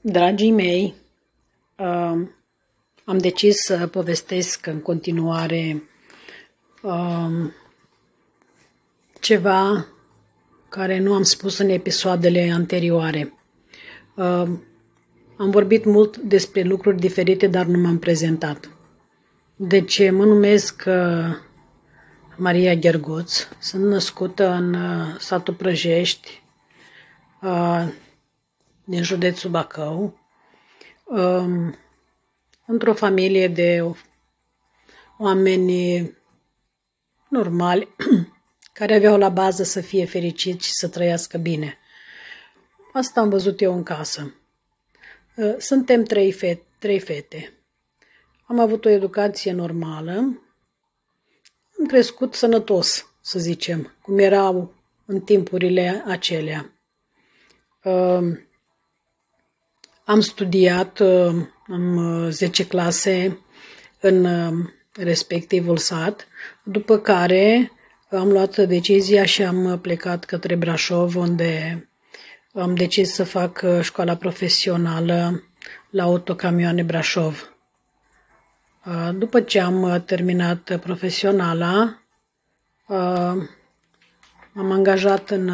Dragii 0.00 0.50
mei, 0.50 0.94
uh, 1.76 2.26
am 3.04 3.18
decis 3.18 3.56
să 3.56 3.86
povestesc 3.86 4.66
în 4.66 4.80
continuare 4.80 5.82
uh, 6.82 7.50
ceva 9.20 9.86
care 10.68 10.98
nu 10.98 11.14
am 11.14 11.22
spus 11.22 11.58
în 11.58 11.68
episoadele 11.68 12.50
anterioare. 12.54 13.32
Uh, 14.14 14.48
am 15.36 15.50
vorbit 15.50 15.84
mult 15.84 16.16
despre 16.16 16.62
lucruri 16.62 17.00
diferite, 17.00 17.46
dar 17.46 17.66
nu 17.66 17.78
m-am 17.78 17.98
prezentat. 17.98 18.70
Deci 19.56 20.10
mă 20.10 20.24
numesc 20.24 20.84
uh, 20.86 21.36
Maria 22.36 22.74
Ghergoț, 22.74 23.48
sunt 23.58 23.84
născută 23.84 24.50
în 24.50 24.74
uh, 24.74 25.16
satul 25.18 25.54
Prăjești, 25.54 26.42
uh, 27.42 27.88
din 28.88 29.02
județul 29.02 29.50
Bacău, 29.50 30.18
um, 31.04 31.74
într-o 32.66 32.94
familie 32.94 33.48
de 33.48 33.94
oameni 35.18 36.12
normali, 37.28 37.88
care 38.78 38.94
aveau 38.94 39.18
la 39.18 39.28
bază 39.28 39.62
să 39.62 39.80
fie 39.80 40.04
fericiți 40.04 40.66
și 40.66 40.72
să 40.72 40.88
trăiască 40.88 41.38
bine. 41.38 41.78
Asta 42.92 43.20
am 43.20 43.28
văzut 43.28 43.60
eu 43.60 43.74
în 43.74 43.82
casă. 43.82 44.34
Uh, 45.36 45.54
suntem 45.58 46.04
trei, 46.04 46.32
fete, 46.32 46.66
trei 46.78 47.00
fete. 47.00 47.52
Am 48.46 48.58
avut 48.58 48.84
o 48.84 48.88
educație 48.88 49.52
normală. 49.52 50.12
Am 51.78 51.86
crescut 51.86 52.34
sănătos, 52.34 53.10
să 53.20 53.38
zicem, 53.38 53.96
cum 54.02 54.18
erau 54.18 54.74
în 55.04 55.20
timpurile 55.20 56.02
acelea. 56.06 56.72
Uh, 60.08 60.14
am 60.14 60.20
studiat 60.20 61.00
în 61.66 62.30
10 62.30 62.66
clase 62.66 63.38
în 64.00 64.26
respectivul 64.92 65.76
sat, 65.76 66.26
după 66.62 66.98
care 66.98 67.72
am 68.10 68.28
luat 68.28 68.56
decizia 68.56 69.24
și 69.24 69.42
am 69.42 69.78
plecat 69.82 70.24
către 70.24 70.54
Brașov, 70.54 71.16
unde 71.16 71.82
am 72.54 72.74
decis 72.74 73.12
să 73.12 73.24
fac 73.24 73.64
școala 73.80 74.16
profesională 74.16 75.42
la 75.90 76.02
autocamioane 76.02 76.82
Brașov. 76.82 77.56
După 79.14 79.40
ce 79.40 79.60
am 79.60 80.02
terminat 80.06 80.78
profesionala, 80.80 82.02
am 84.54 84.70
angajat 84.70 85.30
în, 85.30 85.50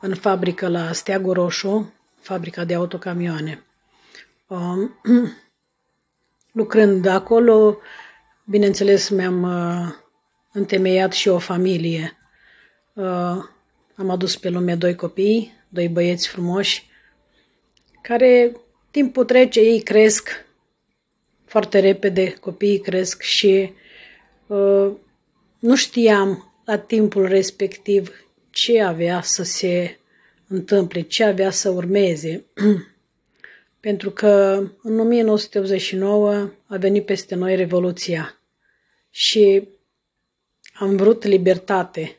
în 0.00 0.14
fabrică 0.14 0.68
la 0.68 0.92
Steagul 0.92 1.32
Roșu, 1.32 1.99
fabrica 2.20 2.64
de 2.64 2.74
autocamioane. 2.74 3.64
Um, 4.46 5.00
lucrând 6.52 7.06
acolo, 7.06 7.78
bineînțeles, 8.44 9.08
mi-am 9.08 9.42
uh, 9.42 9.94
întemeiat 10.52 11.12
și 11.12 11.28
o 11.28 11.38
familie. 11.38 12.18
Uh, 12.92 13.44
am 13.94 14.10
adus 14.10 14.36
pe 14.36 14.48
lume 14.48 14.74
doi 14.74 14.94
copii, 14.94 15.52
doi 15.68 15.88
băieți 15.88 16.28
frumoși, 16.28 16.88
care 18.02 18.56
timpul 18.90 19.24
trece, 19.24 19.60
ei 19.60 19.80
cresc 19.80 20.46
foarte 21.44 21.78
repede, 21.78 22.30
copiii 22.30 22.80
cresc 22.80 23.22
și 23.22 23.72
uh, 24.46 24.92
nu 25.58 25.76
știam 25.76 26.52
la 26.64 26.78
timpul 26.78 27.26
respectiv 27.26 28.24
ce 28.50 28.82
avea 28.82 29.20
să 29.22 29.42
se 29.42 29.99
întâmple, 30.50 31.00
ce 31.00 31.24
avea 31.24 31.50
să 31.50 31.70
urmeze. 31.70 32.44
Pentru 33.80 34.10
că 34.10 34.62
în 34.82 34.98
1989 34.98 36.50
a 36.66 36.76
venit 36.76 37.04
peste 37.04 37.34
noi 37.34 37.56
Revoluția 37.56 38.40
și 39.10 39.68
am 40.72 40.96
vrut 40.96 41.24
libertate, 41.24 42.16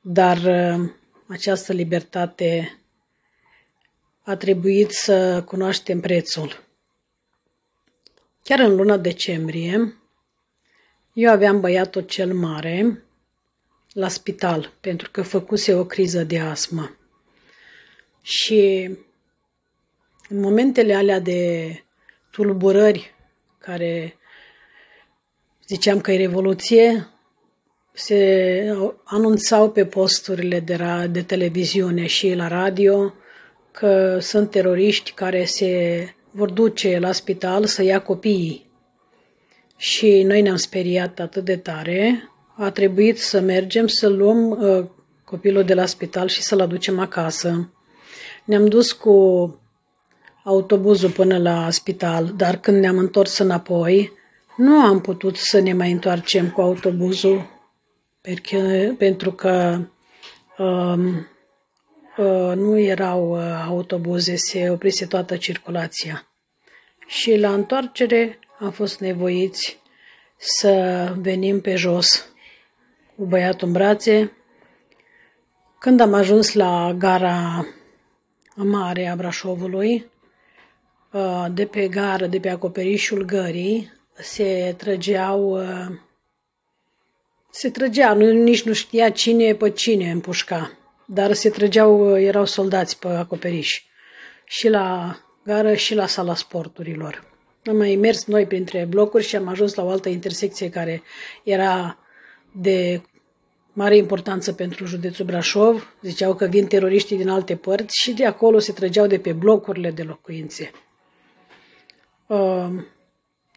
dar 0.00 0.36
uh, 0.36 0.90
această 1.26 1.72
libertate 1.72 2.78
a 4.22 4.36
trebuit 4.36 4.90
să 4.90 5.42
cunoaștem 5.42 6.00
prețul. 6.00 6.64
Chiar 8.42 8.58
în 8.58 8.76
luna 8.76 8.96
decembrie, 8.96 9.96
eu 11.12 11.30
aveam 11.30 11.60
băiatul 11.60 12.02
cel 12.02 12.34
mare 12.34 13.04
la 13.92 14.08
spital 14.08 14.72
pentru 14.80 15.10
că 15.10 15.22
făcuse 15.22 15.74
o 15.74 15.84
criză 15.84 16.24
de 16.24 16.38
astmă. 16.38 16.94
Și 18.22 18.90
în 20.28 20.40
momentele 20.40 20.94
alea 20.94 21.20
de 21.20 21.70
tulburări 22.30 23.14
care 23.58 24.16
ziceam 25.66 26.00
că 26.00 26.12
e 26.12 26.16
revoluție, 26.16 27.08
se 27.92 28.76
anunțau 29.04 29.70
pe 29.70 29.86
posturile 29.86 30.60
de, 30.60 30.74
ra- 30.74 31.10
de 31.10 31.22
televiziune 31.22 32.06
și 32.06 32.34
la 32.34 32.48
radio 32.48 33.14
că 33.70 34.18
sunt 34.20 34.50
teroriști 34.50 35.12
care 35.12 35.44
se 35.44 36.04
vor 36.30 36.50
duce 36.50 36.98
la 36.98 37.12
spital 37.12 37.64
să 37.64 37.82
ia 37.82 38.02
copiii. 38.02 38.70
Și 39.76 40.22
noi 40.22 40.42
ne-am 40.42 40.56
speriat 40.56 41.18
atât 41.18 41.44
de 41.44 41.56
tare, 41.56 42.30
a 42.56 42.70
trebuit 42.70 43.18
să 43.18 43.40
mergem 43.40 43.86
să 43.86 44.08
luăm 44.08 44.50
uh, 44.50 44.84
copilul 45.24 45.64
de 45.64 45.74
la 45.74 45.86
spital 45.86 46.28
și 46.28 46.42
să-l 46.42 46.60
aducem 46.60 46.98
acasă. 46.98 47.70
Ne-am 48.44 48.66
dus 48.66 48.92
cu 48.92 49.14
autobuzul 50.44 51.10
până 51.10 51.38
la 51.38 51.70
spital, 51.70 52.32
dar 52.36 52.56
când 52.56 52.80
ne-am 52.80 52.98
întors 52.98 53.38
înapoi, 53.38 54.12
nu 54.56 54.80
am 54.80 55.00
putut 55.00 55.36
să 55.36 55.60
ne 55.60 55.72
mai 55.72 55.90
întoarcem 55.90 56.50
cu 56.50 56.60
autobuzul 56.60 57.58
pentru 58.98 59.32
că 59.32 59.80
um, 60.58 61.06
uh, 62.16 62.52
nu 62.54 62.78
erau 62.78 63.30
uh, 63.30 63.64
autobuze, 63.66 64.36
se 64.36 64.70
oprise 64.70 65.06
toată 65.06 65.36
circulația. 65.36 66.28
Și 67.06 67.36
la 67.36 67.52
întoarcere 67.52 68.38
am 68.58 68.70
fost 68.70 69.00
nevoiți 69.00 69.78
să 70.36 71.14
venim 71.18 71.60
pe 71.60 71.74
jos 71.74 72.32
cu 73.16 73.24
băiatul 73.24 73.66
în 73.66 73.72
brațe. 73.72 74.32
Când 75.78 76.00
am 76.00 76.14
ajuns 76.14 76.52
la 76.52 76.94
gara 76.98 77.66
mare 78.62 79.06
a 79.06 79.16
Brașovului, 79.16 80.10
uh, 81.12 81.46
de 81.54 81.66
pe 81.66 81.88
gară, 81.88 82.26
de 82.26 82.40
pe 82.40 82.48
acoperișul 82.48 83.24
gării, 83.24 83.92
se 84.12 84.74
trăgeau, 84.76 85.60
uh, 85.60 85.96
se 87.50 87.70
trăgea, 87.70 88.12
nu, 88.12 88.30
nici 88.30 88.62
nu 88.62 88.72
știa 88.72 89.10
cine 89.10 89.54
pe 89.54 89.70
cine 89.70 90.10
împușca, 90.10 90.78
dar 91.04 91.32
se 91.32 91.50
trăgeau, 91.50 92.12
uh, 92.12 92.22
erau 92.22 92.44
soldați 92.44 92.98
pe 92.98 93.08
acoperiș. 93.08 93.82
Și 94.44 94.68
la 94.68 95.18
gară 95.44 95.74
și 95.74 95.94
la 95.94 96.06
sala 96.06 96.34
sporturilor. 96.34 97.28
Am 97.64 97.76
mai 97.76 97.96
mers 97.96 98.24
noi 98.24 98.46
printre 98.46 98.84
blocuri 98.84 99.24
și 99.24 99.36
am 99.36 99.48
ajuns 99.48 99.74
la 99.74 99.84
o 99.84 99.88
altă 99.88 100.08
intersecție 100.08 100.70
care 100.70 101.02
era 101.42 101.98
de 102.52 103.02
mare 103.72 103.96
importanță 103.96 104.52
pentru 104.52 104.84
județul 104.84 105.24
Brașov. 105.24 105.94
Ziceau 106.02 106.34
că 106.34 106.46
vin 106.46 106.66
teroriștii 106.66 107.16
din 107.16 107.28
alte 107.28 107.56
părți 107.56 108.00
și 108.02 108.12
de 108.12 108.26
acolo 108.26 108.58
se 108.58 108.72
trăgeau 108.72 109.06
de 109.06 109.18
pe 109.18 109.32
blocurile 109.32 109.90
de 109.90 110.02
locuințe. 110.02 110.70
Uh, 112.26 112.68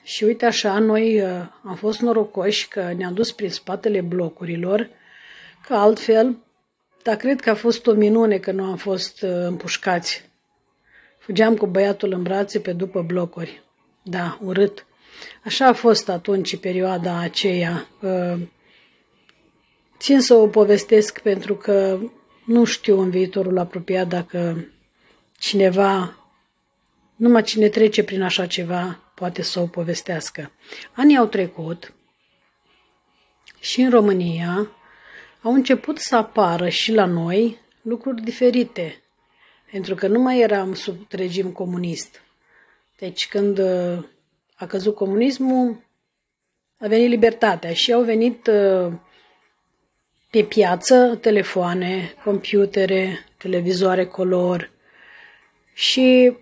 și 0.04 0.24
uite 0.24 0.46
așa, 0.46 0.80
noi 0.80 1.22
uh, 1.22 1.30
am 1.64 1.76
fost 1.76 2.00
norocoși 2.00 2.68
că 2.68 2.94
ne-am 2.98 3.14
dus 3.14 3.32
prin 3.32 3.50
spatele 3.50 4.02
blocurilor, 4.02 4.90
că 5.68 5.74
altfel, 5.74 6.38
dar 7.04 7.16
cred 7.16 7.42
că 7.42 7.50
a 7.50 7.56
fost 7.56 7.88
o 7.88 7.94
minune 7.94 8.38
că 8.38 8.52
nu 8.52 8.64
am 8.64 8.76
fost 8.76 9.22
uh, 9.22 9.30
împușcați. 9.30 10.32
Fugeam 11.18 11.56
cu 11.56 11.66
băiatul 11.66 12.12
în 12.12 12.24
brațe 12.24 12.60
pe 12.60 12.74
după 12.74 13.02
blocuri. 13.02 13.64
Da, 14.04 14.38
urât. 14.42 14.86
Așa 15.44 15.68
a 15.68 15.74
fost 15.74 16.10
atunci 16.10 16.58
perioada 16.58 17.20
aceea. 17.20 17.88
Uh, 18.02 18.40
Țin 20.04 20.20
să 20.22 20.34
o 20.34 20.48
povestesc 20.48 21.20
pentru 21.20 21.56
că 21.56 22.00
nu 22.46 22.64
știu 22.64 23.00
în 23.00 23.10
viitorul 23.10 23.58
apropiat 23.58 24.08
dacă 24.08 24.68
cineva, 25.38 26.18
numai 27.16 27.44
cine 27.44 27.68
trece 27.68 28.04
prin 28.04 28.22
așa 28.22 28.46
ceva, 28.46 29.00
poate 29.16 29.42
să 29.42 29.60
o 29.60 29.66
povestească. 29.66 30.52
Anii 30.94 31.18
au 31.18 31.26
trecut 31.26 31.94
și 33.60 33.82
în 33.82 33.90
România 33.90 34.72
au 35.42 35.54
început 35.54 35.98
să 35.98 36.16
apară 36.16 36.70
și 36.70 36.92
la 36.92 37.06
noi 37.06 37.60
lucruri 37.82 38.22
diferite, 38.22 39.02
pentru 39.72 39.96
că 39.96 40.08
nu 40.08 40.20
mai 40.20 40.40
eram 40.40 40.74
sub 40.74 40.96
regim 41.10 41.52
comunist. 41.52 42.22
Deci 42.98 43.28
când 43.28 43.58
uh, 43.58 44.04
a 44.56 44.66
căzut 44.66 44.96
comunismul, 44.96 45.84
a 46.80 46.88
venit 46.88 47.10
libertatea 47.10 47.74
și 47.74 47.94
au 47.94 48.02
venit 48.02 48.48
uh, 48.48 48.94
pe 50.34 50.44
piață 50.44 51.18
telefoane, 51.22 52.14
computere, 52.24 53.26
televizoare 53.38 54.06
color 54.06 54.72
și 55.74 56.38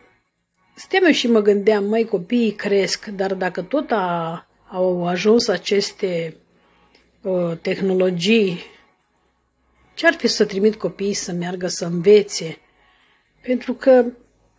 stăteam 0.75 1.11
și 1.11 1.27
mă 1.27 1.39
gândeam, 1.39 1.85
mai 1.85 2.03
copiii 2.03 2.51
cresc, 2.51 3.05
dar 3.05 3.33
dacă 3.33 3.61
tot 3.61 3.91
a, 3.91 4.47
au 4.67 5.07
ajuns 5.07 5.47
aceste 5.47 6.37
uh, 7.21 7.57
tehnologii, 7.61 8.59
ce-ar 9.93 10.13
fi 10.13 10.27
să 10.27 10.45
trimit 10.45 10.75
copiii 10.75 11.13
să 11.13 11.31
meargă 11.31 11.67
să 11.67 11.85
învețe? 11.85 12.57
Pentru 13.41 13.73
că 13.73 14.05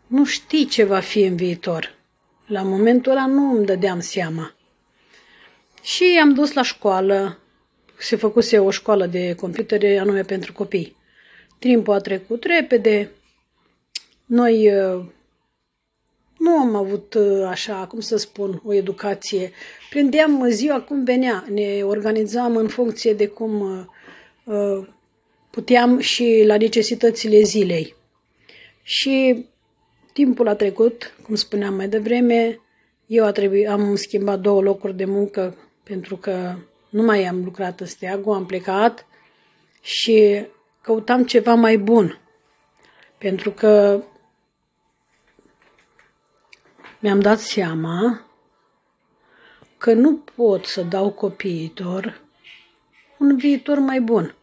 nu 0.07 0.25
știi 0.25 0.67
ce 0.67 0.85
va 0.85 1.01
fi 1.01 1.21
în 1.23 1.37
viitor. 1.37 1.95
La 2.47 2.63
momentul 2.63 3.13
ăla 3.13 3.27
nu 3.27 3.57
îmi 3.57 3.67
dădeam 3.67 4.01
seama. 4.01 4.55
Și 5.83 6.21
am 6.23 6.35
dus 6.35 6.53
la 6.53 6.63
școală, 6.63 7.42
se 8.05 8.17
făcuse 8.17 8.59
o 8.59 8.71
școală 8.71 9.07
de 9.07 9.35
computere 9.35 9.99
anume 9.99 10.21
pentru 10.21 10.53
copii. 10.53 10.97
Timpul 11.59 11.95
a 11.95 11.99
trecut 11.99 12.45
repede, 12.45 13.11
noi 14.27 14.75
uh, 14.75 15.05
nu 16.39 16.51
am 16.51 16.75
avut 16.75 17.15
uh, 17.15 17.47
așa, 17.47 17.87
cum 17.87 18.01
să 18.01 18.17
spun, 18.17 18.63
o 18.65 18.73
educație. 18.73 19.53
Prindeam 19.91 20.49
ziua 20.49 20.81
cum 20.81 21.05
venea, 21.05 21.45
ne 21.51 21.83
organizam 21.83 22.57
în 22.57 22.69
funcție 22.69 23.15
de 23.15 23.27
cum 23.27 23.61
uh, 24.45 24.87
puteam 25.51 25.99
și 25.99 26.43
la 26.47 26.57
necesitățile 26.57 27.43
zilei. 27.43 27.95
Și 28.83 29.47
timpul 30.13 30.49
a 30.49 30.55
trecut, 30.55 31.15
cum 31.23 31.35
spuneam 31.35 31.75
mai 31.75 31.89
devreme, 31.89 32.61
eu 33.07 33.25
a 33.25 33.33
trebuit, 33.33 33.69
am 33.69 33.95
schimbat 33.95 34.41
două 34.41 34.61
locuri 34.61 34.97
de 34.97 35.05
muncă 35.05 35.57
pentru 35.83 36.17
că 36.17 36.57
nu 36.93 37.03
mai 37.03 37.25
am 37.25 37.45
lucrat 37.45 37.81
în 37.81 37.87
steagul, 37.87 38.35
am 38.35 38.47
plecat 38.47 39.07
și 39.81 40.47
căutam 40.81 41.25
ceva 41.25 41.55
mai 41.55 41.77
bun. 41.77 42.21
Pentru 43.19 43.51
că 43.51 44.03
mi-am 46.99 47.21
dat 47.21 47.39
seama 47.39 48.27
că 49.79 49.93
nu 49.93 50.17
pot 50.17 50.65
să 50.65 50.83
dau 50.83 51.11
copiilor 51.11 52.21
un 53.19 53.37
viitor 53.37 53.79
mai 53.79 54.01
bun. 54.01 54.35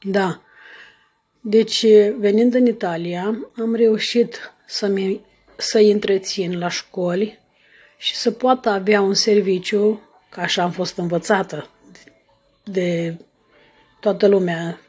Da. 0.00 0.42
Deci, 1.40 1.86
venind 2.18 2.54
în 2.54 2.66
Italia, 2.66 3.38
am 3.56 3.74
reușit 3.74 4.54
să-mi, 4.66 5.24
să-i 5.56 5.90
întrețin 5.90 6.58
la 6.58 6.68
școli 6.68 7.38
și 7.96 8.14
să 8.14 8.30
poată 8.30 8.68
avea 8.68 9.00
un 9.00 9.14
serviciu, 9.14 10.05
ca 10.28 10.42
așa 10.42 10.62
am 10.62 10.70
fost 10.70 10.96
învățată 10.96 11.70
de 12.64 13.16
toată 14.00 14.26
lumea. 14.26 14.80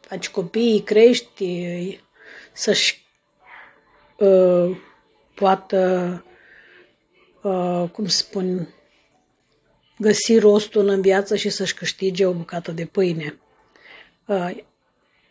Faci 0.00 0.28
copii, 0.28 0.82
crești, 0.82 1.98
să-și 2.52 3.04
uh, 4.16 4.76
poată, 5.34 6.24
uh, 7.42 7.84
cum 7.92 8.06
spun, 8.06 8.74
găsi 9.98 10.38
rostul 10.38 10.88
în 10.88 11.00
viață 11.00 11.36
și 11.36 11.48
să-și 11.48 11.74
câștige 11.74 12.26
o 12.26 12.32
bucată 12.32 12.72
de 12.72 12.84
pâine. 12.84 13.38
Uh, 14.26 14.56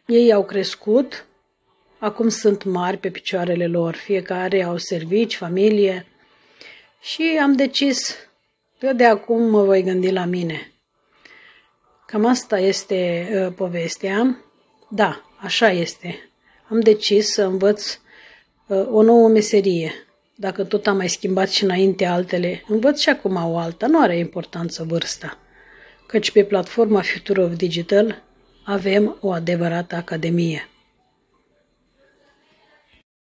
ei 0.06 0.34
au 0.34 0.46
crescut, 0.46 1.26
acum 2.00 2.30
sunt 2.30 2.64
mari 2.64 2.98
pe 2.98 3.10
picioarele 3.10 3.68
lor, 3.68 3.96
fiecare 3.96 4.64
au 4.64 4.78
servici, 4.78 5.36
familie 5.36 6.06
și 7.02 7.40
am 7.42 7.56
decis 7.56 8.16
că 8.80 8.94
de 8.94 9.06
acum 9.06 9.50
mă 9.50 9.64
voi 9.64 9.84
gândi 9.84 10.12
la 10.12 10.26
mine. 10.26 10.72
Cam 12.06 12.26
asta 12.26 12.60
este 12.60 13.30
uh, 13.34 13.54
povestea. 13.56 14.44
Da, 14.90 15.22
așa 15.38 15.70
este. 15.70 16.30
Am 16.70 16.80
decis 16.80 17.28
să 17.34 17.44
învăț 17.44 18.00
uh, 18.68 18.88
o 18.92 19.02
nouă 19.02 19.28
meserie. 19.28 19.92
Dacă 20.36 20.64
tot 20.64 20.88
am 20.88 20.98
mai 20.98 21.10
schimbat 21.10 21.50
și 21.50 21.64
înainte 21.64 22.06
altele, 22.06 22.64
învăț 22.68 23.00
și 23.00 23.10
acum 23.10 23.36
o 23.36 23.58
alta, 23.58 23.88
nu 23.88 24.02
are 24.02 24.18
importanță 24.18 24.84
vârsta. 24.84 25.38
Căci 26.08 26.32
pe 26.32 26.44
platforma 26.44 27.02
Future 27.02 27.44
of 27.44 27.56
Digital 27.56 28.24
avem 28.66 29.18
o 29.22 29.32
adevărată 29.32 29.96
academie. 29.96 30.70